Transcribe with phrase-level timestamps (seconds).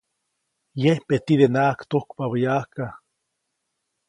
[0.81, 2.85] Yempe tidenaʼajk tujkpabä yaʼajka.